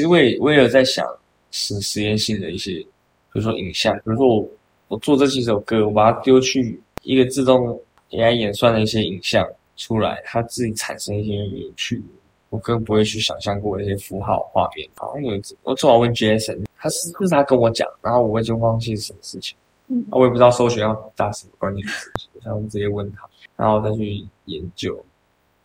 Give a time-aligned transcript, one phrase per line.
[0.00, 1.06] 其实我也我也有在想
[1.50, 2.86] 实实验性的一些，比
[3.32, 4.48] 如说影像，比如说我
[4.88, 7.78] 我做这几首歌，我把它丢去一个自动
[8.12, 12.02] AI 演算的一些影像出来，它自己产生一些有趣，
[12.48, 14.88] 我更不会去想象过一些符号画面。
[14.96, 19.54] 好像有我正好问 Jason，他是就是他跟我讲，然后我已经忘记是什么事情，
[19.88, 24.98] 嗯我也不知道搜寻要打什么关键词，我想直接问他，然后再去研究，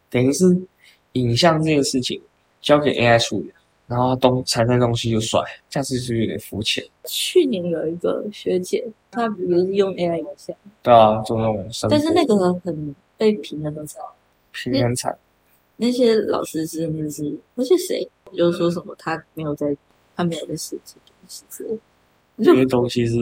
[0.09, 0.45] 等于是
[1.13, 2.21] 影像这件事情
[2.59, 3.51] 交给 AI 处理，
[3.87, 6.83] 然后东产生东西就甩，这样子是有点肤浅？
[7.05, 14.01] 去年有一个学姐，她不是用 AI 影像，对啊，做那种但是那个很被评的很惨，
[14.51, 15.15] 平很惨，
[15.77, 19.77] 那些老师真的是，而且谁就说什么他没有在，
[20.15, 21.77] 他没有在设计东西之类，
[22.43, 23.15] 这些东西是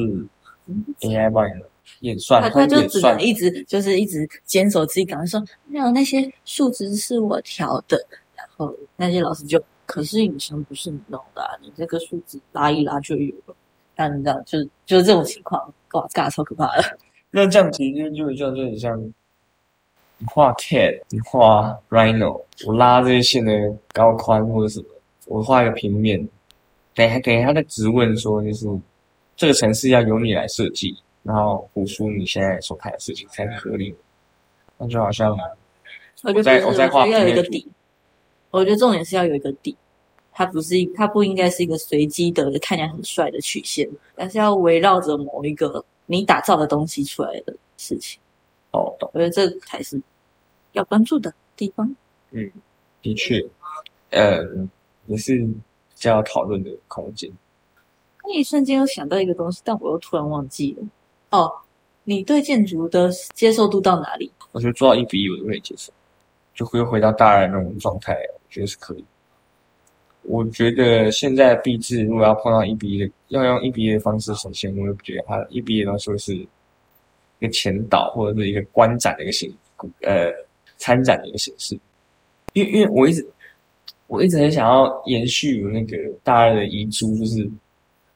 [1.01, 1.61] AI 帮你
[1.99, 7.97] 演算，他他就只能一直就是一直坚守自己岗位，说没有那些数值是我调的，
[8.35, 13.55] 然后那些老师就，可是影像不是你弄的、啊，你这个数字拉一拉就有了，
[13.95, 16.97] 但你知道就是就是这种情况，哇，尬超可怕的。
[17.31, 23.51] 那这样其实就就就很像你画 cat，你画 rhino，我拉这些线的
[23.91, 24.85] 高宽或者什么，
[25.25, 26.27] 我画一个平面，
[26.93, 28.67] 等下等下他在质问说，就是
[29.35, 33.95] 这个城市要由你来设计，然后补出你现在所看的事情才合理。
[34.77, 35.37] 那就好像
[36.23, 37.67] 我在我在画平面底。
[38.53, 39.75] 我觉得重点是要有一个底，
[40.31, 48.21] 它不是一，它不应该是一个随机的看起来很帅的曲线，而是要围绕着某一个你打造的东西出来的事情。
[48.71, 49.99] 哦，懂，我觉得这才是
[50.73, 51.95] 要关注的地方。
[52.29, 52.51] 嗯
[53.01, 53.43] 的确，
[54.11, 54.45] 呃，
[55.07, 55.55] 也是比
[55.95, 57.31] 较讨论的空间。
[58.23, 60.87] 那一瞬间又想到一个东西，但我又突然忘记了。
[61.31, 61.51] 哦，
[62.03, 64.31] 你对建筑的接受度到哪里？
[64.51, 65.91] 我觉得做到一比一我都可以接受，
[66.53, 69.05] 就会回到大二那种状态，我觉得是可以。
[70.23, 76.47] 我觉得现在壁纸如果要碰到一比一的，要用一比一的方式呈现，我也不觉得它一比一的东西会是一
[77.41, 79.53] 个前导或者是一个观展的一个形，
[80.01, 80.31] 呃，
[80.77, 81.77] 参展的一个形式。
[82.53, 83.27] 因为因为我一直
[84.07, 87.49] 我一直很想要延续那个大二的遗珠，就是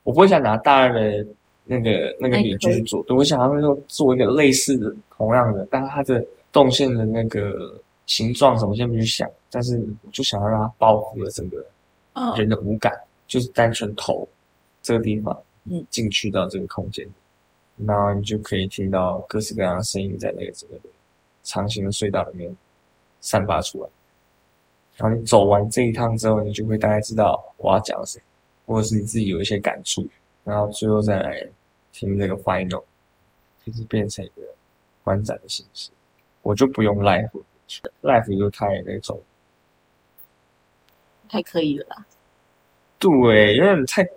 [0.04, 1.28] 我不会想拿大二的
[1.66, 7.74] 那个那个笔继续做，对我想要做做一个类似的同样的，但是它的动线的那个
[8.08, 11.64] 形状什么先不去想，但是我就想要让它包覆了整个
[12.14, 12.92] 哦，人的五感，
[13.28, 14.28] 就是单纯头
[14.82, 17.08] 这个地方，嗯，进去到这个空间，
[17.86, 20.78] 然后你就可以听到各式各样的声音在那个整个
[21.44, 22.56] 长形的隧道里面
[23.22, 23.90] 散发出来。
[24.96, 28.24] 然后你走完这一趟之后，你就会大概知道我要讲什么，
[28.66, 30.08] 或者是你自己有一些感触，
[30.44, 31.48] 然后最后再来
[31.92, 32.84] 听这个 final，
[33.66, 34.42] 就是变成一个
[35.04, 35.92] 观展的形式。
[36.42, 37.04] 我就不用
[37.68, 39.22] live，live 就太那种
[41.30, 42.06] 太可以了啦。
[43.00, 44.08] 对，有点太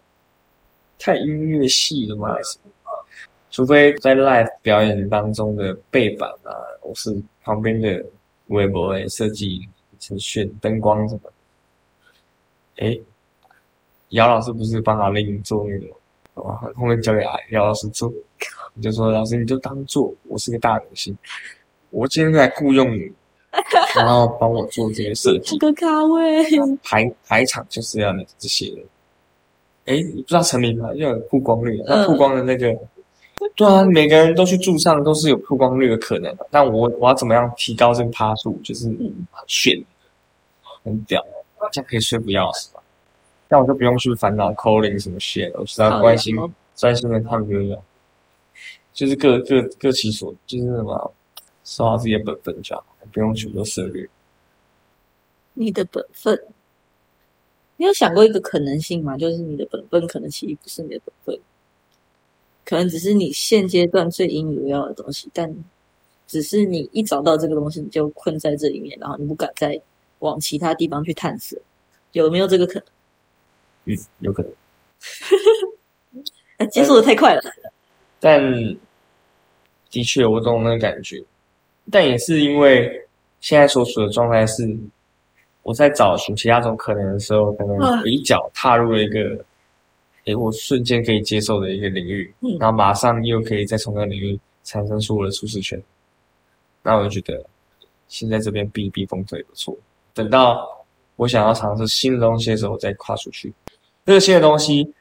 [0.98, 2.36] 太音乐系了嘛，
[3.50, 8.04] 除非在 live 表演当中的背板啊，我是旁边的
[8.46, 9.68] 微博诶设计
[9.98, 11.32] 程序、灯光什么的。
[12.86, 13.02] 诶，
[14.10, 15.86] 姚老师不是帮阿令做那个，
[16.42, 18.10] 哇，后面交给阿姚老师做，
[18.72, 21.14] 你 就说老师你就当做我是个大明星，
[21.90, 23.12] 我今天来雇佣你，
[23.96, 25.58] 然后帮我做这些设计这。
[25.58, 26.44] 个咖位，
[26.82, 28.82] 排排场就是要那这些的。
[29.86, 30.94] 哎，你不知道成名吗？
[30.94, 32.78] 要有曝光率，那曝光的那个，
[33.56, 36.46] 对啊，每个人都去驻唱都是有曝光率的可能的。
[36.50, 38.58] 但我我要怎么样提高这个趴数？
[38.62, 39.82] 就是很炫，
[40.84, 41.24] 很屌，
[41.72, 42.80] 这样可以说服姚老师吧？
[43.48, 47.82] 那我就不用去烦恼 calling 什么 shit，我只要关心好专心的唱歌就好，
[48.92, 51.12] 就是各各各其所，就是什么
[51.64, 54.08] 守好自己的本分就好，不用全部都涉猎。
[55.54, 56.40] 你的本分。
[57.76, 59.16] 你有想过一个可能性吗？
[59.16, 61.40] 就是你的本分可能其实不是你的本分，
[62.64, 65.50] 可能只是你现阶段最引以为傲的东西，但
[66.26, 69.80] 只是你一找到这个东西，你就困在这里面，然后你不敢再
[70.18, 71.58] 往其他地方去探索，
[72.12, 72.74] 有没有这个可
[73.86, 73.96] 能？
[73.96, 74.52] 嗯，有可能。
[76.58, 77.42] 呃接受的太快了，
[78.20, 78.42] 但
[79.90, 81.24] 的确，我懂那个感觉，
[81.90, 82.90] 但也是因为
[83.40, 84.68] 现在所处的状态是，
[85.62, 89.44] 我在找寻其他种可能的时候，可能啊我一脚踏入了一个，
[90.24, 95.82] 诶，我瞬间可以接受的一个领域，嗯然后马上又可以再从那个领域产生出我的舒适圈，
[96.82, 97.44] 那我就觉得
[98.08, 99.76] 现在这边避避风头也不错。
[100.12, 100.68] 等到
[101.16, 103.52] 我想要尝试新的东西的时候，我再跨出去。
[104.06, 104.92] 这个新的东西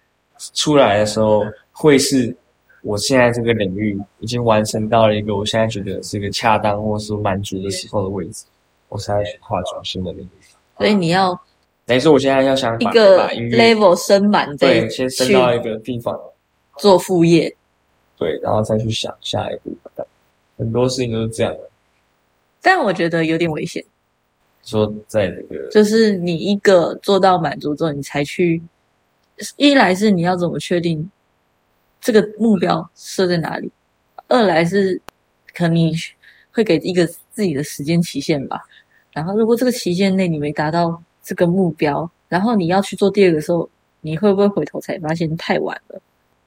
[0.54, 2.36] 出来的时候，会是
[2.82, 8.46] 我现在这个领域已经完成到了一个我现在觉得是一个恰当或是满足的时候的位置，
[8.88, 10.30] 我才去跨出新的领域。
[10.78, 11.40] 所以你要
[11.86, 16.18] 等于说我现在要想把一个 level 升满，对先升到一个地方，
[16.78, 17.56] 做副业。
[18.18, 19.76] 对，然后再去想下一步。
[20.58, 21.60] 很多事情都是这样的，
[22.62, 23.84] 但我觉得有点危险，
[24.64, 28.62] 说在那个就是你一个做到满足之后，你才去。
[29.56, 31.10] 一来是你要怎么确定
[32.02, 33.72] 这个目标设在哪里，
[34.28, 35.00] 二来是
[35.54, 35.94] 可能你
[36.52, 38.62] 会给一个自己的时间期限吧。
[39.12, 43.70] 然后如果这个期限内你没达到这个目标，然后你要去做第二个的时候，
[44.02, 46.02] 你会不会回头才发现太晚了？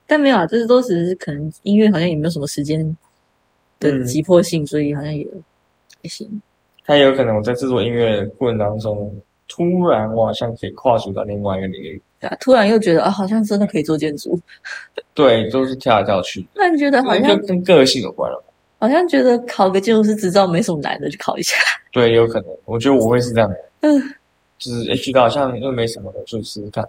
[0.07, 2.85] 但没有啊，这是都只是可能音乐好像也没有什么时间
[3.79, 5.27] 的嗯急迫性，所以好像也
[6.03, 6.41] 也行。
[6.85, 9.15] 他也有可能我在制作音乐的过程当中，
[9.49, 14.39] 突然我好像可以跨足到另外一个领域，对啊，突然又觉得啊，好像真的可以做建筑。
[15.13, 18.45] 对，都是跳来跳去，那你觉得好像跟个性有关了。
[18.79, 21.57] 好像觉得考个建筑师执照没什么难的，就考一下。
[21.93, 24.01] 对，有可能，我觉得我会是这样的，嗯
[24.59, 26.89] 就是诶觉得好像又没什么的，就试试看。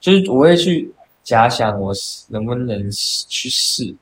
[0.00, 0.90] 就是我会去
[1.22, 1.92] 假想我
[2.28, 3.94] 能不能去试，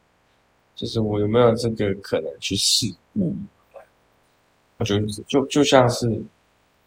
[0.74, 2.86] 就是我有没有这个可能去试。
[3.14, 3.46] 嗯，
[4.78, 6.06] 我觉得就就像是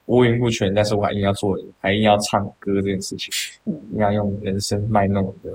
[0.06, 3.32] 五音不全，但是我还硬要做，还硬要唱歌这件事情，
[3.66, 5.52] 嗯硬要用人声卖弄的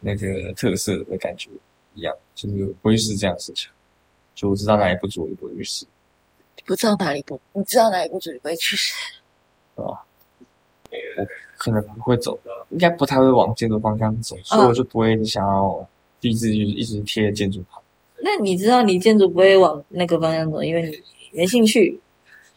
[0.00, 1.48] 那个特色的感觉
[1.94, 3.70] 一样，就是不会是这样的事情。
[4.34, 5.86] 就我知道哪里不足，我就不会去试。
[6.66, 8.94] 不知道哪里不，你知道哪里不足，你不会去试。
[11.56, 12.38] 可能不会走，
[12.70, 15.88] 应该不太会往建筑方向走，所以我就不会想要
[16.20, 17.80] 一直就是一直贴建筑旁。
[18.18, 22.00] 那你知道你建筑不会往那个方向走，因为你没兴趣。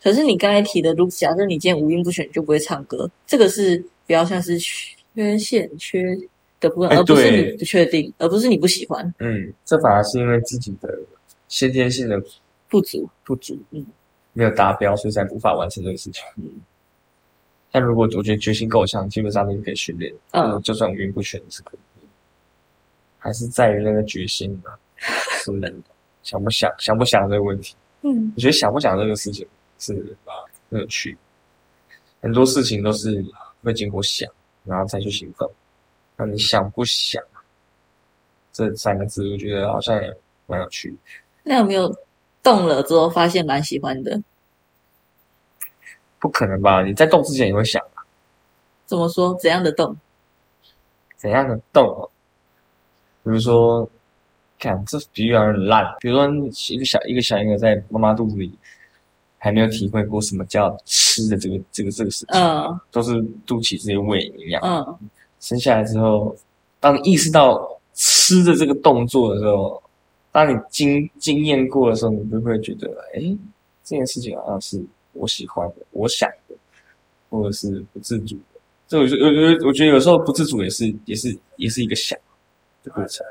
[0.07, 6.17] 可是你刚才提的，如果假设你今天五音不全，你就不会唱歌，这个是比较像是缺陷、缺
[6.61, 10.97] 的部分，哎而不是你不确定，而不是你不喜欢、嗯，这反而是因为自己的
[11.49, 12.23] 先天性的
[12.69, 13.05] 不足。
[13.25, 13.85] 不足，嗯，
[14.31, 16.23] 没有达标，所以才无法完成这个事情。
[16.37, 16.49] 嗯，
[17.69, 20.61] 但如果我觉得决心够强，基本上你可以训练，嗯。
[20.61, 22.07] 就算五音不全是可以，
[23.19, 24.71] 还是在于那个决心啊，
[25.43, 25.51] 是
[26.23, 27.75] 想不想想不想这个问题。
[28.03, 28.31] 嗯。
[28.37, 29.45] 我觉得想不想这个事情
[29.79, 29.93] 是
[30.25, 30.33] 吧？
[30.69, 31.17] 乐趣，
[32.21, 33.23] 很多事情都是
[33.63, 34.29] 会经过想，
[34.65, 35.49] 然后再去行动。
[36.15, 37.23] 那你想不想
[38.51, 40.95] 这三个字，我觉得好像也蛮有趣。
[41.43, 41.95] 那有没有
[42.43, 44.21] 动了之后发现蛮喜欢的？
[46.19, 46.83] 不可能吧？
[46.83, 47.81] 你在动之前也会想
[48.85, 49.35] 怎么说？
[49.35, 49.95] 怎样的动？
[51.15, 52.09] 怎样的动哦？
[53.23, 53.89] 比如说，
[54.59, 55.95] 看这比喻有点烂。
[55.99, 56.27] 比如说，
[56.69, 58.51] 一个小一个小婴儿在妈妈肚子里
[59.47, 64.61] 还没有体会过什么叫吃的这个这个这个事情，嗯都是肚脐直接喂营养。
[64.61, 64.99] 嗯
[65.39, 66.35] 生下来之后，
[66.81, 69.81] 当你意识到吃的这个动作的时候，
[70.33, 73.21] 当你经经验过的时候，你就会觉得，哎，
[73.83, 74.83] 这件事情好像是
[75.13, 76.55] 我喜欢的，我想的，
[77.29, 78.59] 或者是不自主的。
[78.87, 82.17] 这我觉得，有有，我觉得有时候不自主也是也是也是一个想
[82.83, 83.25] 的过程，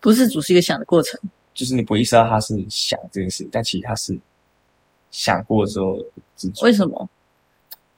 [0.00, 1.20] 不自主是一个想的过程。
[1.52, 4.16] 就是你不会意识到他是想这件事，但其实他是
[5.10, 5.98] 想过之后
[6.36, 7.08] 自主，为什么？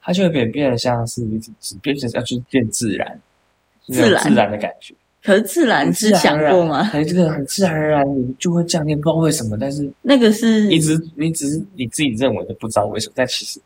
[0.01, 1.25] 它就会变变得像是
[1.81, 3.21] 变成要去变自然，
[3.87, 4.93] 自然自然的感觉。
[5.23, 6.89] 可是自然是想过吗？
[6.91, 13.61] 哎，这个很自然而然，你就会这样，你不知道为什么，但是那个是你只你只是你自己认为的，不知道为什么，但其实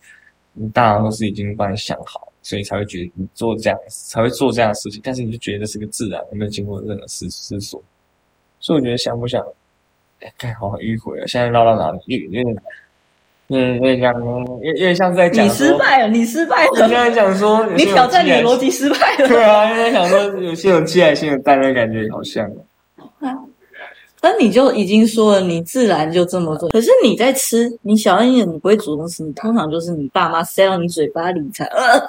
[0.54, 7.82] 你大脑都是已经帮你想好，所以才会觉得你做这样才会做这样的事情，但是你就觉得是个自然，没有经过任何思思索，
[8.60, 9.44] 所以我觉得想不想，
[10.20, 12.00] 哎，看好迂回了，现在绕到哪里？
[12.06, 12.56] 有有点，
[13.48, 19.28] 有点有点像，有有点像是在讲你说失败了，你失败了现在了，讲说， 有你挑战你的逻辑失败了。
[19.28, 22.50] 对啊，因为想说有些有鸡来先有蛋的感觉好像。
[24.20, 26.68] 那你就已经说了，你自然就这么做。
[26.70, 32.08] 可是你在吃，你小一点，你不会主动吃，你通常就是你爸妈塞到你嘴巴里才呃，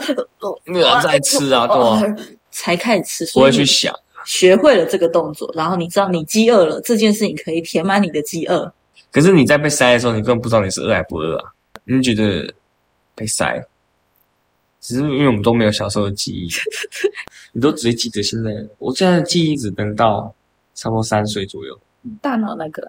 [0.65, 2.03] 没有在吃啊，对吧？
[2.51, 3.35] 才开始吃。
[3.35, 8.73] 不会去想，学会了这个动作，然后你知道你饥饿了，这件事情可以填满你的饥饿。
[9.19, 12.55] 可是你在被塞的时候，你根本不知道你是饿还不饿啊，你就觉得
[13.17, 13.61] 被塞。
[14.81, 16.49] 只是因为我们都没有小时候的记忆，
[17.51, 18.51] 你都只会记得现在。
[18.79, 20.33] 我现在的记忆只能到
[20.77, 21.77] 差不多三岁左右。
[22.23, 22.89] 大脑那个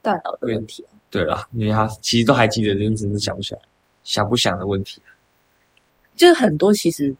[0.00, 3.60] 大脑的问题，对了，因为他其实都还记得，但只是想不起来，
[4.04, 5.02] 想不想的问题。
[6.14, 7.14] 就是很多其实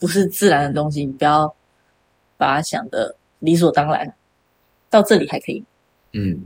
[0.00, 1.54] 不是自然的东西，你不要
[2.36, 4.12] 把它想的理所当然。
[4.90, 5.64] 到这里还可以，
[6.12, 6.42] 嗯，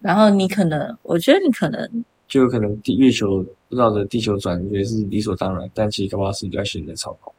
[0.00, 7.32] 然后你可能，我觉得你可能就有可能地月球绕着地球转，觉得是理所当然，但其实搞不好是在选择操控。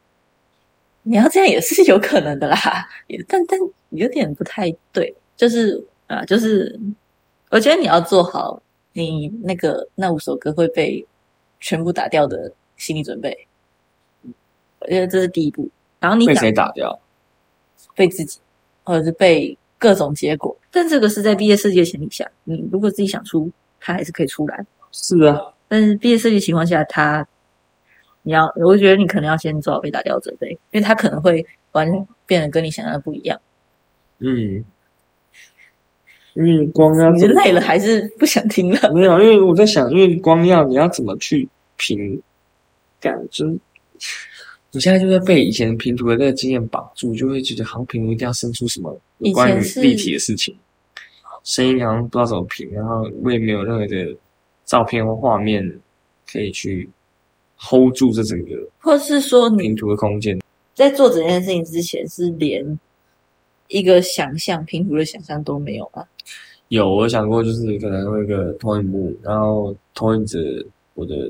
[1.04, 3.58] 你要这样也是有可能的啦，也但但
[3.92, 6.78] 有点不太对，就是啊，就是
[7.50, 8.62] 我觉得你要做好
[8.94, 11.04] 你那个那五首歌会被
[11.60, 13.36] 全部打掉的心理准备。
[14.80, 15.70] 我觉得这是第一步。
[16.00, 16.98] 然后你被谁打掉？
[17.96, 18.40] 被自己，
[18.84, 20.56] 或者是被各种结果。
[20.70, 24.64] 但这个是在毕业设计的前提下，你如果自己想出，它还是可以出来。
[24.92, 27.28] 是啊，但是毕业设计情况下，它
[28.24, 33.40] 你要，我觉得你可能要先做好被打掉的准备，因为它可能会完全变得跟你想象的不一样。
[34.20, 34.64] 嗯，
[36.34, 38.94] 因为光要你累了还是不想听了？
[38.94, 42.22] 没有，因为我在想，因为光要你要怎么去评
[43.00, 43.58] 感，就是
[44.72, 50.56] 你现在就会被以前拼图的那个经验绑住，就会觉得好像拼图一定要生出什么有关于立体的事情，
[51.44, 54.16] 声音好像不知道怎么评，然后我也没有任何的
[54.66, 55.80] 照片或画面
[56.32, 56.88] 可以去
[57.58, 60.40] hold 住这整个或是说你拼图的空间。
[60.76, 62.80] 在做整件事情之前，是连
[63.68, 66.06] 一个想象拼图的想象都没有吗？
[66.70, 70.40] 有，我想过，就是可能会一个投影幕，然后投影着
[70.94, 71.30] 我的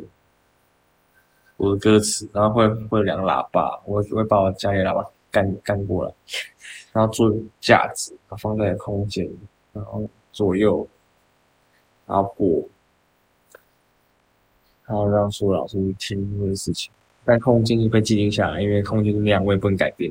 [1.59, 6.13] 我的歌词，然后会会有两个喇叭，我会把我家里喇叭干干过来，
[6.93, 9.29] 然后做架子，然后放在空间，
[9.73, 10.87] 然后左右，
[12.07, 12.63] 然后播，
[14.85, 16.89] 然后让所有老师听这个事情，
[17.25, 20.09] 但空间就被既定下来，因为空间是那样，我也不能改变。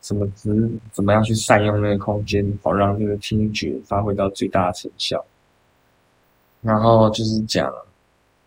[0.00, 5.24] 怎么只怎么样去善用那个空间，好让这个听觉发挥到最大的成效。
[6.60, 7.72] 然后就是讲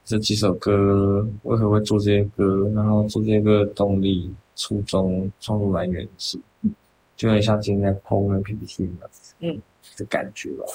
[0.09, 6.39] 这几首歌为何会做这些歌，然后做这些歌的动力、初衷、创作来源是，
[7.15, 9.07] 就很像今天在剖那 PPT 嘛，
[9.41, 9.61] 嗯，
[9.97, 10.65] 的感觉吧。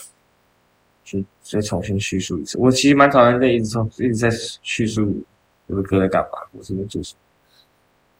[1.03, 2.57] 就再重新叙述一次。
[2.59, 4.31] 我其实蛮讨厌这一直从一直在
[4.63, 5.21] 叙述
[5.67, 7.19] 我的歌在干嘛，我是在做什么。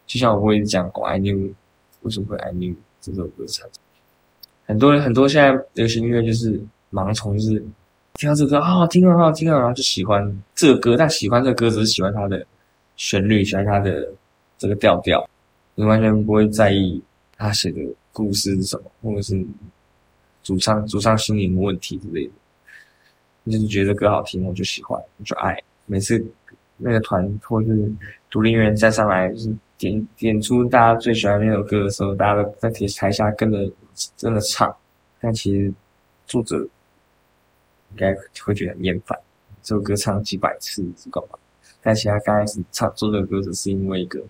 [0.09, 1.53] 就像我会一直讲过 I knew
[2.03, 3.81] 为什么会 I knew 这首歌产生。
[4.67, 7.65] 很多人很多现在流行音乐就是盲从，就是
[8.15, 12.47] 听到这歌好好听啊，好听啊，然后就喜欢这个歌，但喜欢这个歌只是喜欢它的
[12.97, 14.09] 旋律，喜欢它的
[14.57, 15.29] 这个调调，
[15.75, 17.03] 你完全不会在意
[17.37, 17.81] 他写的
[18.13, 19.45] 故事是什么，或者是
[20.45, 22.33] 主唱主唱心灵问题之类的。
[23.43, 25.61] 你就是觉得歌好听，我就喜欢，我就爱。
[25.87, 26.25] 每次
[26.77, 27.93] 那个团或是
[28.31, 33.69] 独立音乐人站上来，就是点点出大家最喜欢那首歌的时候，大家都在台台下跟着
[34.17, 34.73] 真的唱，
[35.21, 35.75] 但其实
[36.29, 36.65] 作者
[37.95, 38.13] 应该
[38.45, 39.17] 会觉得很厌烦，
[39.63, 41.39] 这首歌唱几百次知道吗？
[41.81, 44.21] 但其实他刚开始唱做这个歌只是因为一个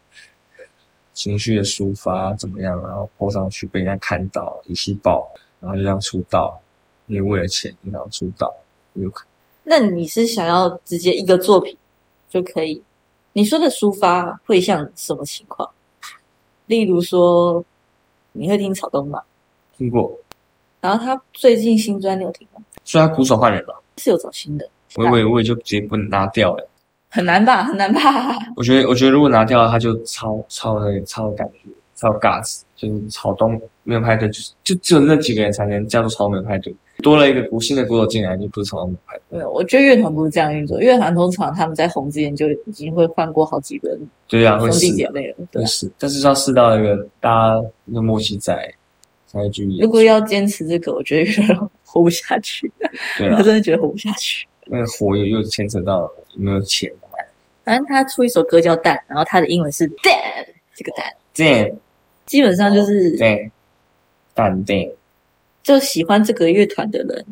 [1.15, 5.31] 情绪的抒发怎么样，然后播上去被人家看到，一气爆，
[5.61, 6.61] 然后就这样出道，
[7.07, 8.55] 因为为了钱然后出道，
[8.93, 9.25] 有可
[9.63, 11.75] 那你是想要直接一个作品
[12.29, 12.83] 就可以？
[13.33, 15.71] 你说的抒发会像什么情况？
[16.67, 17.65] 例如说，
[18.33, 19.23] 你会听草东吗？
[19.77, 20.19] 听过，
[20.81, 22.54] 然后他最近新专你有听吗？
[22.85, 26.69] 所以他鼓手换人了，是有找新的，我以为我也就直接不拿掉了。
[27.11, 27.63] 很难吧？
[27.65, 28.01] 很难吧？
[28.57, 39.39] 我觉得，我觉得如果拿掉了，他就超超那个超感觉，超尬子，就是草东没有派对，就是就只有那几个人才能叫做草东没有派对，多了一个鼓新的鼓手进来，就不是草东没有派对。
[39.39, 40.81] 没有，我觉得乐团不是这样运作。
[40.81, 45.65] 乐团通常他们在红之前就已经会换过好几轮对啊，会兄死弟姐妹了，对啊。
[45.65, 47.63] 会死，但是要试到一个大家
[47.95, 48.69] 的默契在，
[49.29, 49.91] 才会继续演如。
[49.91, 52.71] 果要坚持这个，我觉得乐团活不下去。
[53.17, 54.47] 对啊我，真的觉得活不下去。
[54.67, 56.93] 那个火又又牵扯到有没有钱。
[57.63, 61.73] 反正他出一首歌叫《蛋》，然后他的英文是 “dad”，这个蛋对
[62.27, 63.51] 基本上就是对，
[64.35, 64.93] 淡定，
[65.63, 67.25] 就喜欢这个乐团的人，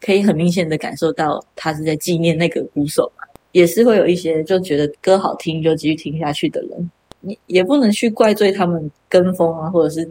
[0.00, 3.24] 可以很明显的感受到他是在纪念那个鼓手嘛。
[3.52, 10.10] 也是会有一些就觉得歌好听就继续听下去的人，你也不能去怪罪他们跟风啊，或者是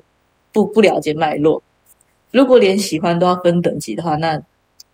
[0.51, 1.61] 不不了解脉络。
[2.31, 4.41] 如果连喜欢都要分等级的话，那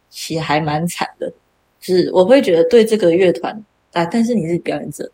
[0.10, 1.32] 其实还蛮惨的。
[1.80, 3.54] 就是我会觉得对这个乐团
[3.94, 5.10] 啊，但是你是表演者，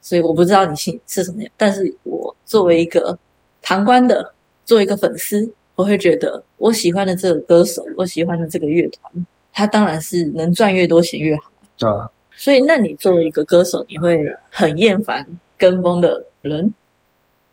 [0.00, 1.52] 所以我不知道你心是什么样。
[1.56, 3.18] 但是我作为一个
[3.62, 4.32] 旁观的，
[4.64, 11.50] 作为一个粉丝，我会觉得我喜欢的这个歌手，我喜欢的这个乐团，他当然是能赚越多钱越好。
[11.76, 12.10] 对吧？
[12.36, 15.26] 所以，那你作为一个歌手，你会很厌烦
[15.58, 16.72] 跟风的人，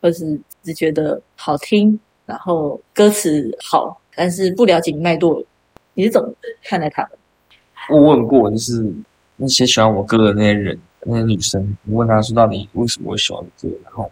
[0.01, 1.97] 或是只觉得好听，
[2.27, 5.43] 然后歌词好，但是不了解脉络，
[5.95, 6.31] 你是怎么
[6.63, 7.11] 看待他们？
[7.89, 8.93] 我问过，就是
[9.37, 14.11] 那些喜欢我歌的那些人，那些女生，我问她说到底为什么会喜欢歌，然后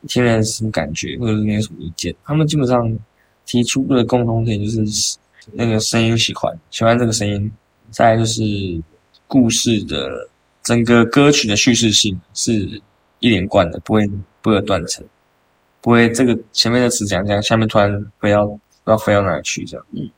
[0.00, 2.14] 你听了什么感觉，或者是你有什么意见？
[2.24, 2.96] 他们基本上
[3.44, 5.18] 提出的共同点就是
[5.52, 7.50] 那个声音喜欢，喜欢这个声音，
[7.90, 8.42] 再就是
[9.26, 10.28] 故事的
[10.62, 12.80] 整个歌曲的叙事性是
[13.18, 14.08] 一连贯的，不会
[14.40, 15.04] 不会断层，
[15.80, 19.86] 不会这个前面的词讲讲，下面突然飞到不知道飞到哪里去这样。
[19.92, 20.08] 嗯，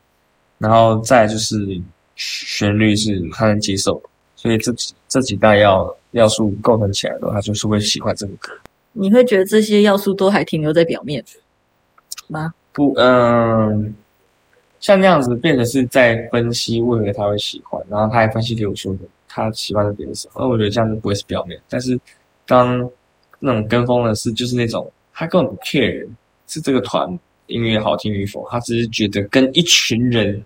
[0.59, 1.81] 然后再来就是
[2.17, 4.03] 旋律是他能接受，
[4.37, 8.53] 所以这几这几大要要素构成起来的话，他就是会喜欢这个歌。
[8.93, 11.25] 你会觉得这些要素都还停留在表面
[12.29, 12.53] 吗？
[12.73, 13.95] 不，嗯，
[14.81, 18.95] 像那样子变成是在分析为何他会喜欢，然后他还分析给我说
[19.29, 21.59] 他喜欢的点是什么，那我觉得这样子不会是表面。
[21.69, 21.99] 但是
[22.47, 22.91] 当
[23.39, 26.07] 那种跟风的是，就是那种他根本不 care
[26.47, 30.43] 是这个团音乐好听与否，他只是觉得跟一群人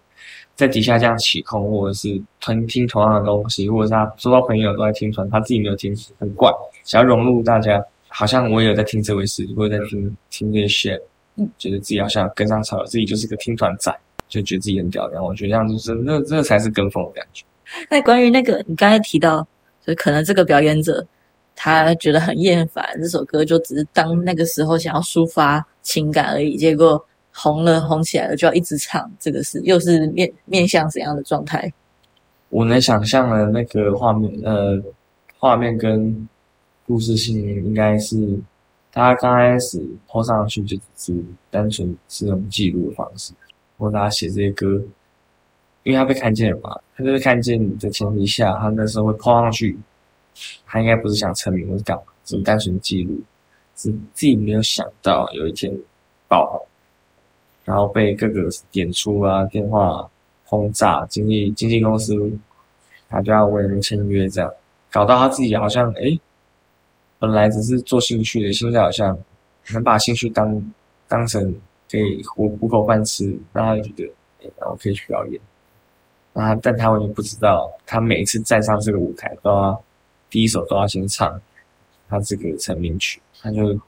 [0.55, 6.51] 在底下这样起哄，或者是同听同样的东西，或者是他周遭朋友都在听团，他自己没有听，很怪，
[6.85, 11.01] 想要融入大家，好像我也有在听这回事，我有在听听这些，
[11.37, 13.95] 嗯，觉得自己好像跟上潮流，自己就是个听团仔，
[14.29, 15.09] 就觉得自己很屌。
[15.11, 17.45] 然后我觉得这样就是那这才是跟风的感觉。
[17.91, 19.47] 那关于那个你刚才提到，
[19.87, 21.07] 就可能这个表演者。
[21.59, 26.57] 他觉得很厌烦这首歌，就只是当那个时候想要抒发情感而已。
[26.57, 29.11] 结果红了，红起来了，就要一直唱。
[29.19, 31.73] 这个是又是面面向怎样的状态？
[32.51, 34.81] 我能想象的那个画面，呃，
[35.39, 36.29] 画面跟
[36.87, 37.35] 故事性
[37.65, 38.39] 应该是
[38.93, 43.33] 他刚开始拖上去就只是单纯是用记录的方式，
[43.79, 44.81] 或者他写这些歌，
[45.85, 49.77] 因为他被看见了嘛，他就是看见你的前提下，他那时候会抛上去。
[50.67, 53.21] 他应该不是想成名或是干嘛，只是单纯记录，
[53.77, 55.73] 是自己没有想到有一天
[56.29, 56.67] 爆红，
[57.65, 60.09] 然后被各个演出啊、电话
[60.45, 62.15] 轰炸，经纪经纪公司
[63.09, 64.53] 他就要为人签约，这样
[64.91, 66.19] 搞到他自己好像哎，
[67.19, 69.17] 本来只是做兴趣的，现在好像
[69.73, 70.73] 能把兴趣当
[71.09, 71.55] 当成
[71.91, 74.13] 可以糊糊口饭吃，让他觉得
[74.43, 75.41] 哎，然后可以去表演，
[76.33, 79.83] 啊，但他完全不知道，他每一次站上这个舞台都要。
[80.29, 81.41] 第一首都要先唱
[82.09, 83.79] 他这个成名曲，他就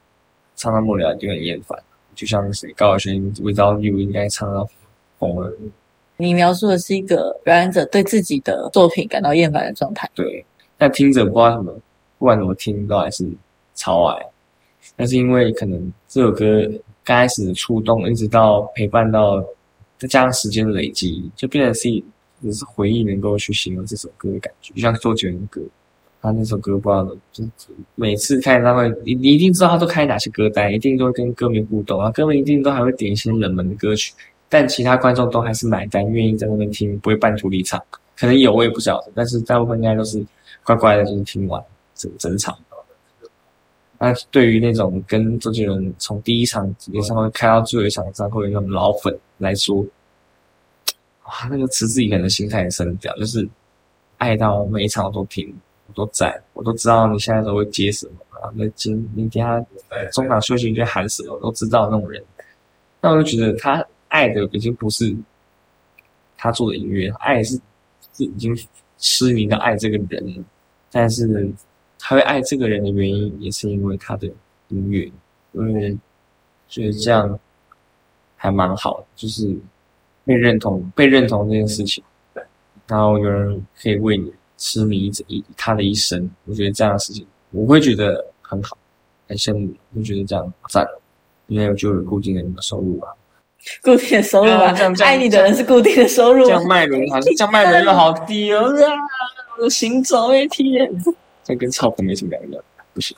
[0.57, 1.79] 唱到末了就很厌烦，
[2.15, 4.69] 就像谁高晓轩《Without You》应该唱到
[5.19, 5.53] 疯了。
[6.17, 10.11] 你描述的是一个表演者对自己的作品感到厌烦的状态。
[10.15, 10.45] 对，
[10.77, 11.73] 但听着不知道什么，
[12.19, 13.25] 不管怎么听都还是
[13.75, 14.27] 超爱。
[14.97, 16.63] 但是因为可能这首歌
[17.05, 19.41] 刚开始的触动，一直到陪伴到
[19.97, 22.03] 再加上时间的累积，就变成是
[22.43, 25.63] 只是回忆能够去形容这首歌的感觉，就像周杰伦的歌。
[26.21, 27.45] 他那首歌不知道，就
[27.95, 34.13] 每次开演唱会，你你一定知道他都开哪些歌单，一定都会跟歌迷互动啊，歌迷一定都还会点一些冷门的歌曲，
[34.49, 37.81] 但其他观众都还是买单，愿意在那边听，不会半途离场。
[38.17, 40.21] 可能有我也不晓得，但是大部分应该都是
[40.65, 41.63] 乖乖的，就是听完
[41.95, 42.59] 整整场。
[44.01, 49.85] 那对于那种跟周杰伦从第一场演唱会开到最后一场演唱会那种老粉来说，
[51.27, 53.49] 哇，那个持之以恒的心态也是很屌，就是
[54.19, 55.53] 爱到每一场都听。
[55.89, 58.53] 我都在，我都知道你现在都会接什么啊？
[58.55, 59.65] 那今明天他
[60.13, 62.23] 中场休息就喊什么，我都知道那种人。
[63.01, 65.17] 那我就觉得他爱的已经不是
[66.37, 67.57] 他做的音乐，爱是
[68.13, 68.55] 是已经
[68.99, 70.45] 痴迷的爱这个人。
[70.91, 71.51] 但是
[71.99, 74.27] 他会爱这个人的原因，也是因为他的
[74.69, 75.11] 音乐，
[75.53, 75.97] 因为
[76.69, 77.39] 觉得这样
[78.37, 79.57] 还蛮好的，就是
[80.25, 82.05] 被认同，被认同这件事情。
[82.87, 84.33] 然后有人可以为你。
[84.59, 88.77] 痴迷一他的一生，我觉得这样的事情，我会觉得很好，
[89.29, 90.87] 很羡慕，会觉得这样赞，
[91.47, 93.15] 因为我就有固定的收入吧，
[93.83, 98.71] 固定的收入啊，爱你的人是固定的收入，这样卖轮好像这样卖轮又好低哦，
[99.57, 100.91] 我的心脏一天，
[101.45, 103.17] 这跟草粉没什么两样，不行，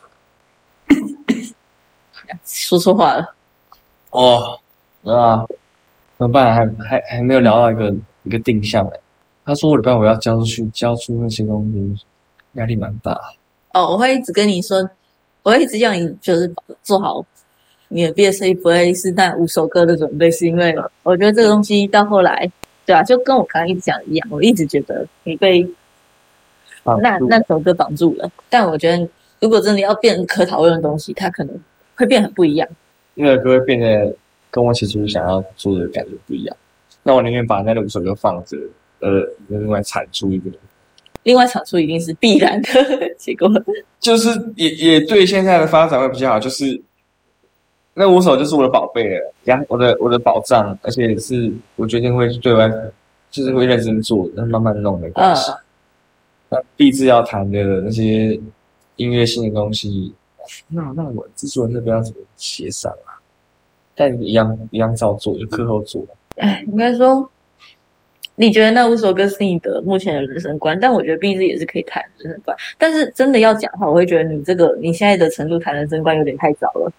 [2.44, 3.35] 说错话了，
[4.11, 4.61] 哦，
[5.05, 5.46] 啊，
[6.18, 6.55] 怎么办？
[6.55, 9.00] 还还还没有聊到一个一个定向哎。
[9.51, 12.05] 他说：“我礼拜五要交出去，交出那些东西，
[12.53, 13.21] 压力蛮大。”
[13.75, 14.89] 哦，我会一直跟你说，
[15.43, 17.27] 我会一直叫你就是做好
[17.89, 22.49] 你的毕业设计，不会是那五首歌的准备，是因为我觉得这个东西到后来，
[22.87, 25.69] 对啊，就跟我刚刚一直讲一样，我一直觉得你被
[26.85, 28.31] 那那首歌绑住了。
[28.49, 29.09] 但我觉得，
[29.41, 31.61] 如果真的要变可讨论的东西，它可能
[31.97, 32.69] 会变很不一样。
[33.15, 34.15] 那个歌会变得
[34.49, 36.57] 跟我起初想要做的感觉不一样。
[37.03, 38.57] 那我宁愿把那五首歌放着。
[39.01, 40.51] 呃，另外产出一个，
[41.23, 42.69] 另外产出一定是必然的
[43.19, 43.49] 结果，
[43.99, 46.81] 就是也也对现在的发展会比较好，就是
[47.95, 52.71] 那五首就是我的宝贝了，呀，我的我的宝藏，而且是我决定会对外，
[53.31, 55.53] 就是会认真做，慢慢弄的关系。
[56.49, 58.41] 那必志要谈的那些
[58.97, 60.13] 音乐性的东西，
[60.69, 63.21] 那那我制作人那边要怎么协商啊？
[63.95, 66.05] 但一样一样照做，就课后做。
[66.37, 67.31] 哎，应该说。
[68.37, 72.57] 你觉得那五首歌是你的目前的人生观，但我觉得毕竟也是可以谈人生观。
[72.79, 76.93] 但是真的要讲的话，我会觉得你这个你现在的程度谈人生观有点太早了。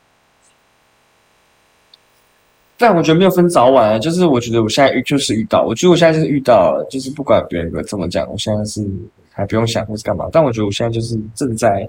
[2.78, 8.84] 但我觉得没有分早晚啊，就是我觉得我现在遇就是遇到，我觉得我现在就是遇到了，就是不管别人怎么讲，我现在是
[9.32, 10.30] 还不用想或是干嘛。
[10.32, 11.88] 但我觉得我现在就是正在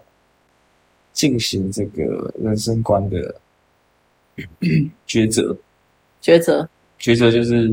[1.13, 3.35] 进行这个人生观的
[5.07, 5.57] 抉择。
[6.23, 6.69] 抉择，
[7.01, 7.69] 抉择就是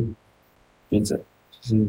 [0.89, 1.19] 抉择，
[1.61, 1.87] 就是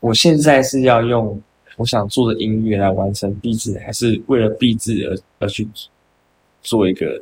[0.00, 1.40] 我现在是要用
[1.76, 5.68] 我想做的音乐来完成壁纸，还是为了壁纸而而去
[6.62, 7.20] 做一个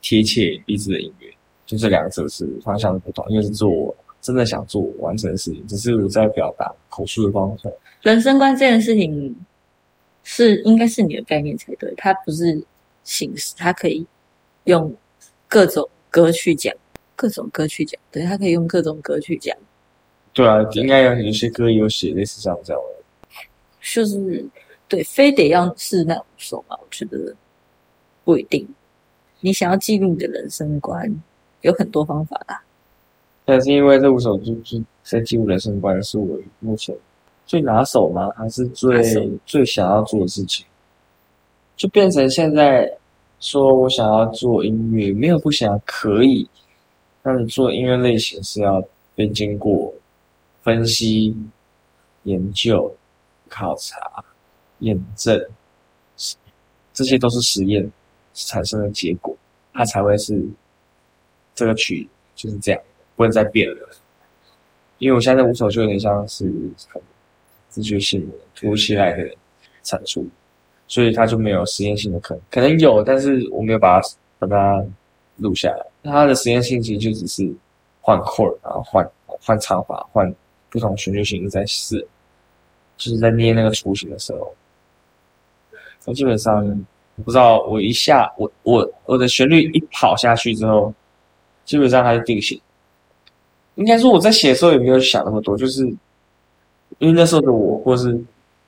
[0.00, 1.28] 贴切壁纸的音乐？
[1.66, 7.72] 就这两者是方向的不同，因为是做我真的想做完成的事情，只是我在表达口述的方式。
[8.02, 9.36] 人生观这件事情
[10.24, 12.60] 是应该是你的概念才对，它不是
[13.04, 14.04] 形式，它可以
[14.64, 14.92] 用
[15.48, 16.74] 各种歌去讲，
[17.14, 19.56] 各种歌去讲，对，它可以用各种歌去讲，
[20.40, 22.88] 对啊，应该有有些歌有写类似像这样的。
[23.82, 24.44] 就是
[24.88, 26.76] 对，非得要是那五首嘛？
[26.80, 27.34] 我觉得
[28.24, 28.66] 不一定。
[29.40, 31.14] 你想要记录你的人生观，
[31.60, 32.62] 有很多方法啦。
[33.44, 36.96] 但是因为这五首就是在记录人生观，是我目前
[37.46, 38.30] 最拿手吗？
[38.36, 40.64] 还是最最想要做的事情？
[41.76, 42.90] 就变成现在
[43.40, 46.48] 说我想要做音乐，没有不想，可以。
[47.22, 48.82] 但是做音乐类型是要
[49.14, 49.89] 被经过
[50.62, 51.36] 分析、
[52.22, 52.94] 研究。
[53.52, 54.24] 考察、
[54.78, 55.44] 验证，
[56.92, 57.90] 这些都是实验
[58.32, 59.36] 产生的结果，
[59.72, 60.40] 它才会是
[61.52, 62.80] 这个曲就是这样，
[63.16, 63.88] 不能再变了。
[64.98, 66.44] 因为我现在五首就有点像是
[66.88, 67.02] 很
[67.68, 69.28] 自觉性的突如其来的
[69.82, 70.24] 产出，
[70.86, 74.86] 所以它就没有实验性的可能，可能有，但是我没有把它把它
[75.38, 75.84] 录下来。
[76.04, 77.52] 它的实验性其实就只是
[78.00, 80.32] 换和尔然后换换唱法，换
[80.70, 82.06] 不同旋律形式在试。
[82.96, 84.54] 就是在捏那个雏形的时候，
[86.04, 86.66] 我基本上
[87.16, 90.92] 我不知道，我一下我我我的旋律一跑下去之后，
[91.64, 92.60] 基本上它就定型。
[93.76, 95.86] 应该说我在写的时候也没有想那么多，就是
[96.98, 98.12] 因为那时候的我，或是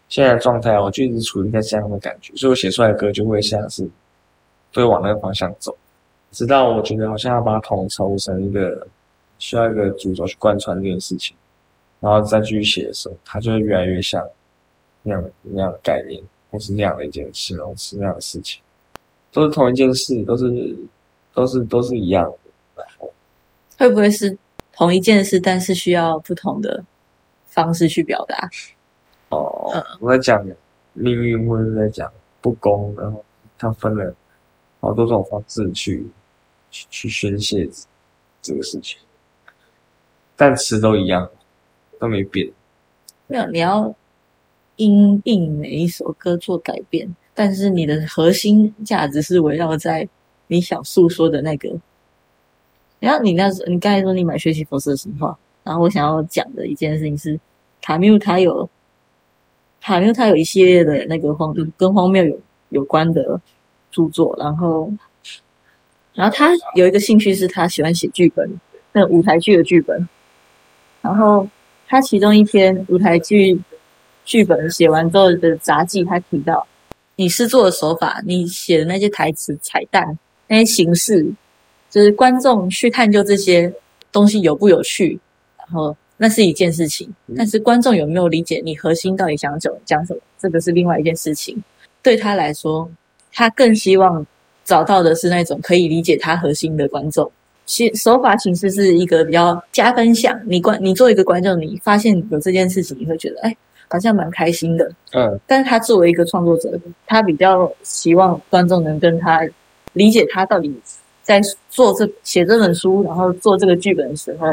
[0.09, 3.87] 现在的状态，我就一直处于在这样的感觉，所以我写出来的歌就会像是
[4.73, 5.77] 会往那个方向走，
[6.31, 8.87] 直到我觉得好像要把它统筹成一个
[9.39, 11.37] 需要一个主轴去贯穿这件事情。
[12.03, 14.29] 然后再继续写的时候，它就会越来越像
[15.03, 18.61] 那样那样的概念，或是那样的一件形容词那样的事情，
[19.31, 20.77] 都是同一件事，都是
[21.33, 22.89] 都是都是一样的。
[23.79, 24.37] 会不会是
[24.73, 26.85] 同一件事，但是需要不同的
[27.47, 28.51] 方式去表达？
[29.29, 30.45] 哦，我在讲
[30.95, 33.25] 命运，或者在讲不公，然后
[33.57, 34.13] 它分了
[34.81, 36.05] 好多种方式去
[36.73, 37.71] 去去宣泄
[38.43, 38.99] 这个事情，
[40.35, 41.31] 但词都一样。
[42.03, 42.51] 都没变，
[43.29, 43.47] 没有。
[43.47, 43.95] 你要
[44.75, 50.09] 因应每一首歌做改变，但是你的核心价值是围绕在
[50.49, 51.79] 你想诉说的那个。
[52.99, 57.39] 然后你那时，你刚才说你买学习佛斯的神话，然后我想要讲的一件事情是，
[57.81, 58.69] 卡缪他有
[59.81, 63.41] 卡缪他有一系列的那个荒跟荒谬有有关的
[63.93, 64.93] 著作，然后
[66.15, 68.59] 然后他有一个兴趣是他喜欢写剧本，
[68.91, 70.09] 那舞台剧的剧本，
[71.01, 71.49] 然后。
[71.93, 73.61] 他其中一篇舞台剧
[74.25, 76.67] 剧本写完之后的杂记，他提到
[77.17, 81.31] 你诗作的手法，你写的那些台词彩蛋，那些形式，
[81.91, 83.71] 就是观众去探究这些
[84.11, 85.21] 东西有不有趣，
[85.59, 87.13] 然后那是一件事情。
[87.37, 91.63] 但是观众有没有理解你核心到底想讲讲什么，这个是另外一件事情。
[92.03, 92.91] 对他来说，
[93.31, 94.27] 他更希望
[94.65, 97.31] 找到的是那种可以理解他核心的观众。
[97.73, 100.39] 其手法形式是一个比较加分项。
[100.45, 103.57] 你观，你做一个观众，你发现有这件事情，你会觉得哎，
[103.89, 104.93] 好像蛮开心的。
[105.13, 105.41] 嗯。
[105.47, 109.41] 但是他作为一个创作者，他比较希望观众能跟他
[109.95, 110.71] 理解他到底
[111.23, 114.47] 在做这写这本书，然后做这个剧本的时候，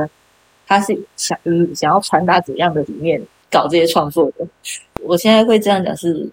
[0.66, 4.48] 他是想就是想要传达怎样的理念搞这些创作的。
[5.04, 6.26] 我现在会这样讲是，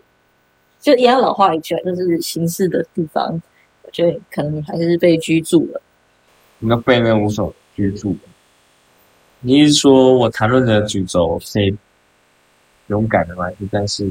[0.81, 3.43] 就一样老话一句，就是形式的地方，
[3.83, 5.83] 我觉得可能还是被居住了。
[6.59, 8.17] 你要被那五首居住。
[9.41, 11.77] 你是说我谈论的主轴是
[12.87, 13.45] 勇敢的吗？
[13.71, 14.11] 但是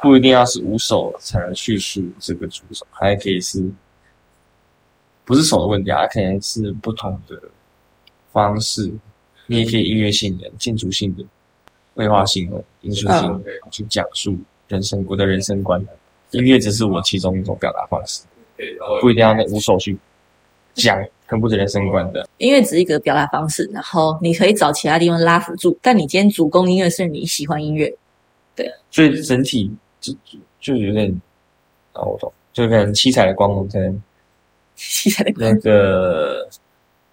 [0.00, 3.64] 不一定要是五首才能叙述这个主轴，还可以是
[5.24, 6.06] 不是手的问题啊？
[6.06, 7.40] 可能是不同的
[8.32, 8.90] 方式。
[9.46, 11.24] 你也可以音乐性的、建筑性的、
[11.94, 14.36] 绘画性的、艺术性的去讲述
[14.68, 15.84] 人生我的人生观。
[16.30, 18.24] 音乐只是我其中一种表达方式，
[19.00, 19.98] 不一定要那五首去
[20.72, 20.98] 讲。
[21.32, 22.28] 全部是人生观的。
[22.36, 27.90] 音乐只是一个表达方式，然后你可以找其他地方拉辅助，但你今天主攻音乐是你喜欢音乐，
[28.54, 30.14] 对，所以整体就
[30.60, 31.08] 就有点
[31.94, 34.02] 啊，我懂，就可能七彩的光可能
[34.76, 36.46] 七彩的那个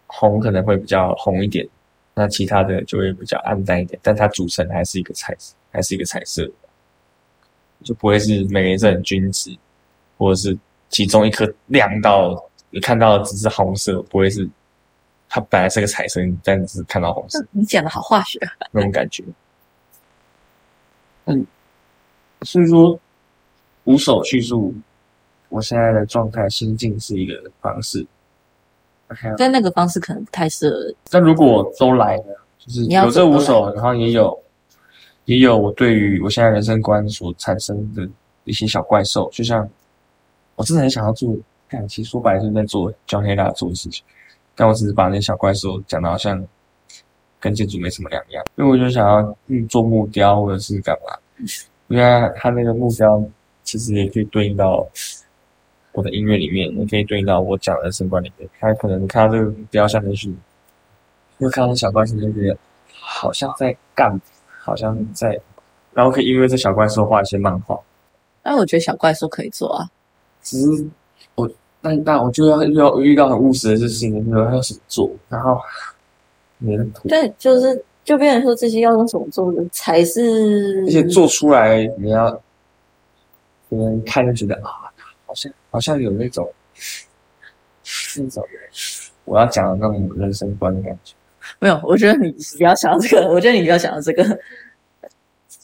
[0.08, 1.66] 红可能会比较红一点，
[2.14, 5.34] 那其他的就会比较暗淡一点，但它组成还是一个彩，
[5.72, 6.46] 还是一个彩色，
[7.86, 9.58] 就不会是每个颜色很均值，
[10.18, 10.58] 或者是
[10.90, 14.48] 其中一颗亮到你看到的只是红色，不会是
[15.28, 19.24] 它本来是个彩色，但只是看到红色你讲的好化学啊，那种感觉。
[21.26, 21.46] 嗯，
[22.42, 23.00] 所以说
[23.84, 24.74] 五手叙述
[25.50, 28.06] 我现在的状态心境是一个方式。
[29.40, 30.94] 但那个方式可能不太适合。
[31.10, 34.40] 但如果都来了，就是有这五首，然后也有
[35.26, 38.08] 也有我对于我现在人生观所产生的
[38.44, 39.68] 一些小怪兽，就像
[40.56, 41.36] 我真的很想要做，
[41.70, 44.04] 看其实说白了就是在做 a d a 做的事情，
[44.56, 46.46] 但我只是把那些小怪兽讲的好像
[47.40, 51.18] 跟建筑没什么两样，因为我就想要嗯做木雕或者是干嘛，
[51.88, 53.24] 因为它它那个木雕
[53.64, 54.88] 其实也可以对应到。
[55.92, 58.48] 我的音乐里面，也可以对应到我讲的人生观里面。
[58.60, 60.32] 它可能看到这个雕像的是，
[61.40, 62.56] 会看到小怪兽就觉得
[62.92, 64.18] 好像在干，
[64.62, 65.38] 好像在，
[65.92, 67.78] 然后可以因为这小怪兽画一些漫画。
[68.44, 69.90] 但我觉得小怪兽可以做啊，
[70.44, 70.88] 只是我，
[71.82, 75.60] 那那我就要遇到遇到很务实的事情，就是要怎么做，然后
[76.62, 82.30] 粘土，对，就是就变成说这些要用什么做的才是，而且做出来你要，
[83.70, 84.92] 别人看就觉得啊，
[85.26, 86.52] 好像好像有那种
[88.18, 88.44] 那种
[89.26, 91.14] 我要讲的那种人生观的感觉。
[91.60, 91.80] 没有。
[91.84, 94.24] 我觉得你不要想到这个，我觉得你不要想到这个。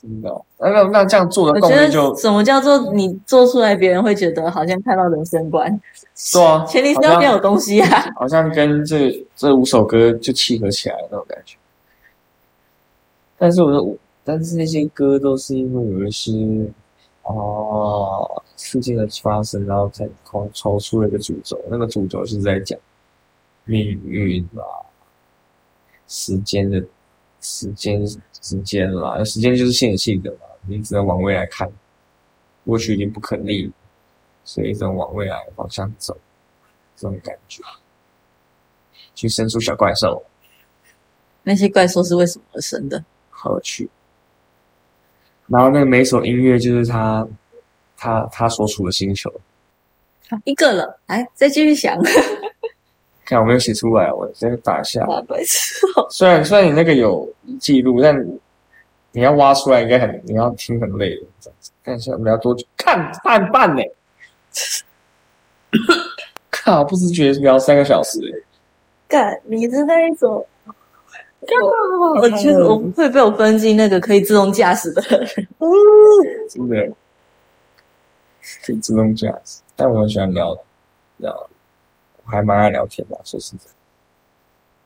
[0.08, 5.68] 真的哦、那那那这样做的动力就什么叫做你做出来，别人会觉得好像看到人生观，
[6.32, 8.14] 对啊，前提是要先有东西啊。
[8.16, 11.58] 好像跟这这五首歌就契合起来那种感觉。
[13.36, 16.32] 但是我的，但是那些歌都是因为有一些
[17.24, 21.60] 哦事件的发生，然后才抽抽出了一个主轴。
[21.68, 22.78] 那个主轴是在讲
[23.64, 24.86] 命运啊、
[26.08, 26.84] 时间的
[27.46, 28.06] 时间
[28.42, 31.72] 时间啦，时间就是线性的嘛，你只能往未来看，
[32.66, 33.72] 过去已经不可逆，
[34.44, 36.18] 所以只能往未来方向走，
[36.98, 37.62] 这种感觉。
[39.14, 40.24] 去生出小怪兽，
[41.44, 43.06] 那些怪兽是为什么而生的？
[43.30, 43.88] 好有趣。
[45.48, 47.28] 然后那个每首音乐就是他
[47.96, 49.32] 他他所处的星球。
[50.28, 51.96] 好一个了，来再继续想。
[53.26, 55.04] 看我没有写出来，我再打一下。
[55.06, 56.08] 打，白痴哦！
[56.12, 57.28] 虽然虽然你那个有
[57.60, 58.16] 记录，但
[59.12, 61.24] 你要挖出来应该很你要听很累的。
[61.40, 62.66] 这样子看一下我们要多久？
[62.78, 63.82] 看半半呢。
[66.52, 68.44] 靠，不知觉聊三个小时欸
[69.08, 70.46] 干，你是那一种。
[71.42, 75.48] 我我觉得我会被我分进那个可以自动驾驶的人。
[76.50, 76.92] 真的
[78.66, 80.58] 可以自动驾驶，但我很喜欢聊
[81.18, 81.50] 聊，
[82.26, 83.70] 我还蛮爱聊天的，说实在。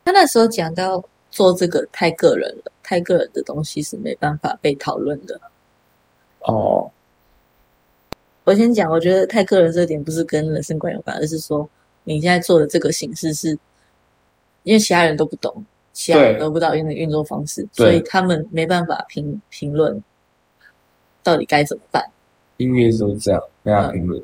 [0.06, 5.40] 他那时候讲到做这个太个人了，太个人的东西是没办法被讨论的。
[6.42, 6.90] 哦，
[8.44, 11.70] 我先讲，我觉得太个人这点不是跟人生观有关，而是说
[12.04, 13.58] 你现在做的这个形式是，
[14.64, 20.02] 因为其他人都不懂，其他人对都不知道运的运作方式，所以他们没办法评评论
[21.22, 22.04] 到底该怎么办。
[22.58, 24.22] 音乐都是这样，没办法评论。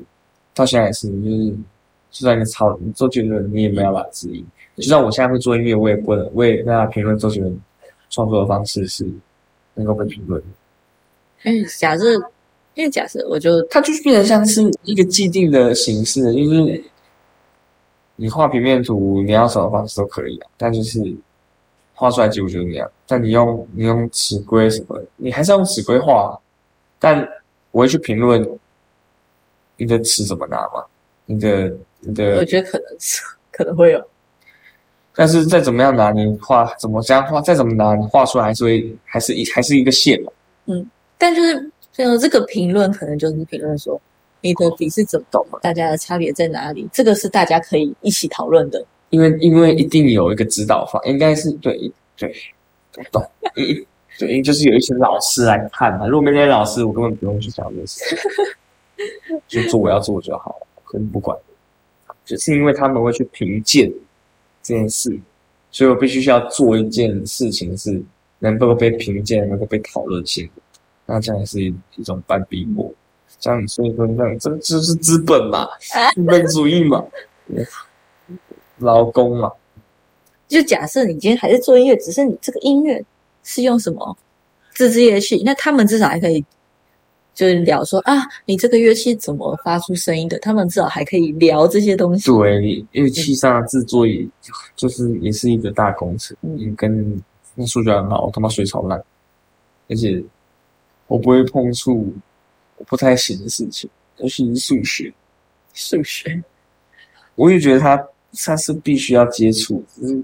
[0.52, 1.56] 到现在也是，就是
[2.16, 4.42] 就算你抄，你周杰伦，你也没办法质疑。
[4.76, 7.60] 就算我现在会做音乐，我也不能，我也没办法评论周杰伦
[8.08, 9.06] 创作的方式是
[9.74, 10.46] 能够被评论的。
[11.50, 12.14] 因为假设，
[12.72, 16.82] 因为假设，我就它就是变得像是一个既定的形式，就是
[18.16, 20.98] 你画平面图，你要什么方式都可以啊，但就是
[21.92, 22.90] 画出来结果就是那样。
[23.06, 26.32] 但你用你用尺规什么，你还是要用尺规画啊，
[26.98, 27.28] 但
[27.72, 28.48] 我会去评论
[29.76, 30.82] 你的尺怎么拿嘛，
[31.26, 31.76] 你的
[32.06, 34.04] 你我，觉得可能是可能会有，
[35.14, 40.32] 但是再怎么样拿，你画怎么这样画，再怎么拿，你画出来还是会还是一还是一个线嘛。
[40.66, 40.88] 嗯
[41.18, 43.98] 但就是就这个评论可能就是评论说
[44.42, 48.84] 你的笔是怎么懂，大家的差别在哪里，这个是大家可以一起讨论的。
[49.10, 52.34] 因为因为一定有一个指导方，应该是对对，
[52.96, 53.86] 我懂，一
[54.18, 56.06] 对，就是有一些老师来看嘛。
[56.06, 58.16] 如果没那些老师，我根本不用去讲这些事，
[59.48, 61.36] 就做我要做就好了，可能不管。
[62.26, 63.90] 就是因为他们会去评鉴
[64.62, 65.18] 这件事，
[65.70, 68.02] 所以我必须需要做一件事情是
[68.40, 70.62] 能够被评鉴、能够被讨论性的。
[71.06, 72.92] 那这样也是一一种半逼迫。
[73.38, 75.68] 这样，所以说这样，这这就是资本嘛，
[76.14, 77.04] 资本主义嘛，
[78.78, 79.52] 劳工嘛。
[80.48, 83.04] 就假设你今天还是做音乐，只是你这个音乐
[83.44, 84.16] 是用什么
[84.74, 86.44] 自制乐器，那他们至少还可以
[87.36, 88.14] 就是聊说啊，
[88.46, 90.38] 你这个乐器怎么发出声音的？
[90.38, 92.24] 他们至少还可以聊这些东西。
[92.30, 94.26] 对，乐器上的制作也
[94.74, 97.22] 就是也是一个大工程，嗯也跟
[97.54, 98.98] 那数学很好，我他妈水超烂，
[99.88, 100.24] 而且
[101.06, 102.10] 我不会碰触
[102.78, 105.12] 我不太行的事情，尤其是数学，
[105.74, 106.42] 数学。
[107.34, 108.02] 我也觉得他
[108.44, 110.14] 他是必须要接触，只是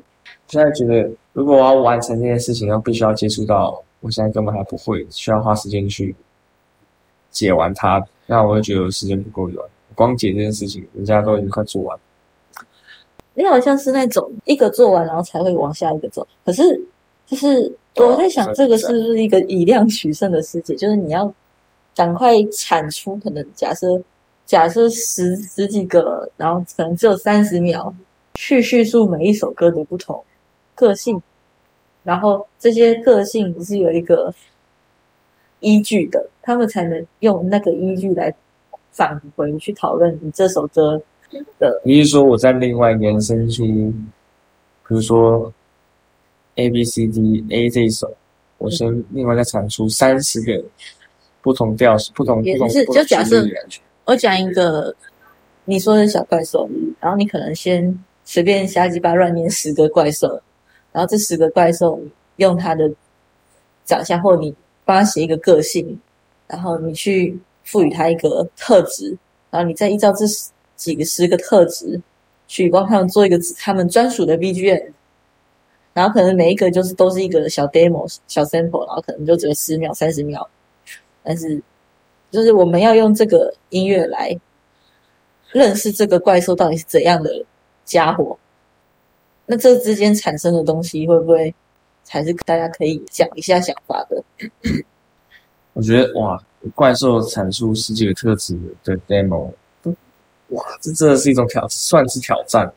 [0.48, 6.14] 现在觉得如果我要完成这件事情，要必须要接触到，我现在根本还不会，需要花时间去
[7.32, 9.64] 解完它，那我会觉得时间不够用。
[9.96, 11.98] 光解这件事情，人家都已经快做完。
[13.34, 16.26] 你好像是那种一个做完，然后才会往下一个走。
[16.44, 16.80] 可是，
[17.26, 20.74] 就是我在想，这个是不是一个以量取胜的世界？
[20.74, 21.32] 就是你要
[21.94, 24.00] 赶快产出，可能假设
[24.44, 27.94] 假设十十几个，然后可能只有三十秒
[28.34, 30.22] 去叙述每一首歌的不同
[30.74, 31.22] 个性，
[32.02, 34.34] 然后这些个性不是有一个
[35.60, 38.34] 依据的，他们才能用那个依据来
[38.90, 41.00] 返回去讨论你这首歌
[41.58, 41.80] 的。
[41.84, 45.52] 你是说我在另外延伸出，比如说
[46.56, 48.12] A B C D A 这一首，
[48.58, 50.62] 我先另外再产出三十个
[51.40, 53.42] 不同调式不同不同是就假设
[54.04, 54.94] 我讲一个
[55.64, 56.68] 你说的小怪兽，
[57.00, 60.28] 然后你可能先随便瞎鸡巴乱念十个怪兽，
[60.92, 62.00] 然后这十个怪兽
[62.36, 62.90] 用它的
[63.84, 65.98] 长相，或你帮他写一个个性，
[66.52, 69.18] 然后你去赋予它一个特质，
[69.50, 70.24] 然后你再依照这。
[70.74, 72.00] 几个十个特质，
[72.48, 74.90] 去帮他们做一个他们专属的 BGM，
[75.92, 80.48] 然后可能每一个就是都是一个小 demo、小 sample，然后可能就只有十秒、三十秒，
[81.22, 81.62] 但是
[82.32, 84.36] 就是我们要用这个音乐来
[85.52, 87.30] 认识这个怪兽到底是怎样的
[87.84, 88.36] 家伙，
[89.46, 91.54] 那这之间产生的东西会不会
[92.02, 94.24] 才是大家可以讲一下想法的？
[95.72, 96.42] 我觉得哇，
[96.74, 99.52] 怪兽产出十几个特质的 demo。
[100.48, 102.70] 哇，这真的是一种挑，算是挑战。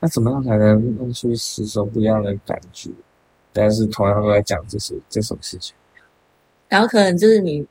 [0.00, 2.90] 那怎么样才能弄出十首不一样的感觉？
[3.52, 5.74] 但是同样都在讲这些这种事情。
[6.68, 7.66] 然后可能就是你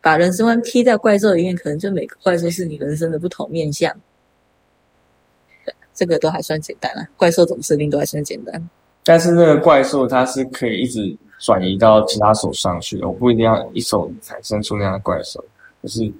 [0.00, 3.92] 把人生观踢在怪兽里面，可能就每个怪兽是你人生的不同面相。
[5.64, 7.04] 对，这个都还算简单了。
[7.16, 8.70] 怪兽怎么设定都还算简单。
[9.02, 15.44] 但是那个怪兽它是可以一直转移到其他手上去的，我不一定要一手产生出那样的怪兽，
[15.82, 16.12] 就是。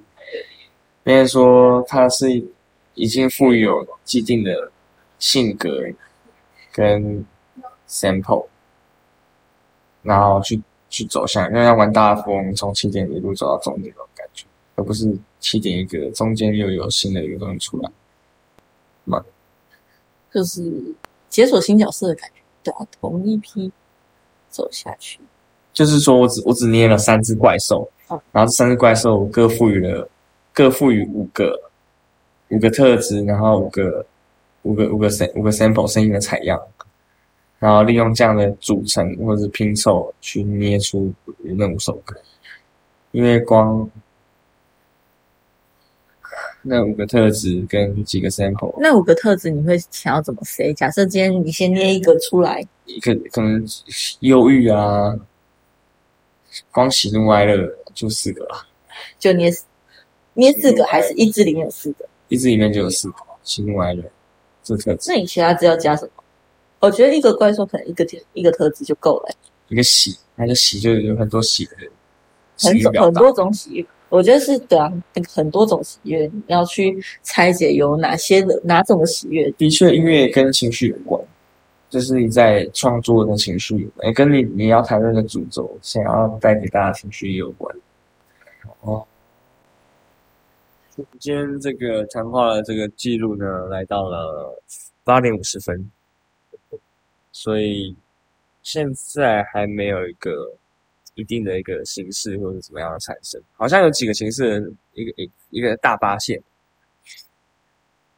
[1.05, 2.31] 别人说他是
[2.93, 4.71] 已经富有既定的
[5.19, 5.81] 性格
[6.71, 7.25] 跟
[7.89, 8.45] sample，
[10.01, 17.91] 然后去去走向，因为要玩大富翁，从起点一路走到终点那种感觉，而不是起点一个中间又有新的一个东西出来，
[19.03, 19.21] 嘛，
[20.31, 20.71] 就是
[21.27, 23.69] 解锁新角色的感觉，对啊，同一批
[24.53, 25.19] 走下去，
[25.73, 27.85] 就是说我只我只捏了三只怪兽，
[28.31, 30.07] 然后这三只怪兽各赋予了。
[30.55, 31.59] 各赋予五个
[32.49, 34.05] 五个特质，然后五个
[34.61, 36.61] 五个五个 sam 五个 sample 声音的采样，
[37.57, 41.11] 然后利用这样的组成或者是拼凑去捏出
[41.41, 42.15] 那五首歌。
[43.13, 43.89] 因为光
[46.63, 50.73] 那五个特质跟几个 sample，那五个特质你会想要怎么塞？
[50.73, 53.63] 假设今天你先捏一个出来，一个可能
[54.21, 55.13] 忧郁啊，
[56.71, 58.65] 光喜怒哀乐就四个了，
[59.19, 59.51] 就捏。
[60.35, 62.09] 捏四个还是一只里面有四个？
[62.27, 64.03] 一只里面就有四个，喜怒哀乐
[64.63, 65.11] 这特质。
[65.11, 66.23] 那你其他字要加什么？
[66.79, 69.29] 我觉得一个怪兽可能一个一个特质就够了。
[69.67, 71.75] 一个喜，那个喜就有很多喜的，
[72.57, 73.85] 很很多种喜悦。
[74.13, 74.93] 我觉得是对啊，
[75.27, 79.49] 很多种喜悦，你要去拆解有哪些的哪种的喜悦。
[79.57, 81.19] 的确，音乐跟情绪有关，
[81.89, 87.75] 就是你在创作的情绪有关，跟你你要谈论的主轴想要带给大家情绪有关。
[88.81, 89.03] 哦。
[90.95, 94.61] 今天这个谈话的这个记录呢，来到了
[95.03, 95.89] 八点五十分，
[97.31, 97.95] 所以
[98.61, 100.55] 现在还没有一个
[101.15, 106.41] 一定的一个形式或者怎么样的产生，好像有几个形式，一个一一个大发现，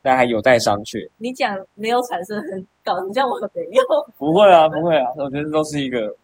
[0.01, 1.09] 但还有待商榷。
[1.17, 3.83] 你讲没有产生，很搞，你叫我没有？
[4.17, 6.15] 不会啊，不会啊，我觉得都是一个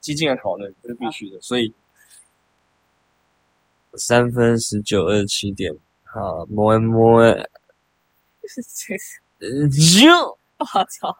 [0.00, 1.40] 激进的讨论，这是必须的。
[1.40, 1.72] 所以
[3.94, 5.72] 三分十九二十七点。
[6.04, 7.22] 好，摸一摸？
[9.38, 11.14] 就我操！